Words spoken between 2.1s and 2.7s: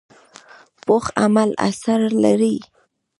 لري